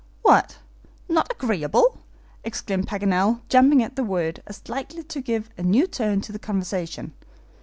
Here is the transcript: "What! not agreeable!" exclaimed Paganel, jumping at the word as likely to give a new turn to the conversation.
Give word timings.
"What! 0.23 0.57
not 1.07 1.31
agreeable!" 1.31 1.99
exclaimed 2.43 2.87
Paganel, 2.87 3.41
jumping 3.49 3.83
at 3.83 3.95
the 3.95 4.03
word 4.03 4.41
as 4.47 4.67
likely 4.67 5.03
to 5.03 5.21
give 5.21 5.51
a 5.59 5.61
new 5.61 5.85
turn 5.85 6.21
to 6.21 6.31
the 6.31 6.39
conversation. 6.39 7.13